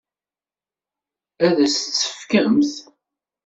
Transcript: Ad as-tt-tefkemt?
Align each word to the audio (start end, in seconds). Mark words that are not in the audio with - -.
Ad 1.45 1.57
as-tt-tefkemt? 1.65 2.71